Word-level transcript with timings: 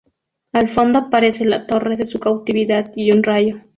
Al 0.51 0.67
fondo 0.69 0.97
aparece 0.97 1.45
la 1.45 1.67
torre 1.67 1.95
de 1.95 2.07
su 2.07 2.19
cautividad 2.19 2.91
y 2.95 3.11
un 3.11 3.21
rayo. 3.21 3.57